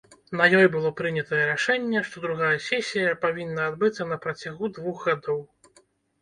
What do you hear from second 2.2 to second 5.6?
другая сесія павінна адбыцца на працягу двух гадоў.